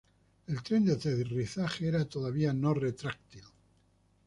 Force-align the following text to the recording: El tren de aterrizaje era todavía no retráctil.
El 0.47 0.63
tren 0.63 0.83
de 0.83 0.93
aterrizaje 0.93 1.87
era 1.87 2.05
todavía 2.05 2.53
no 2.53 2.73
retráctil. 2.73 3.43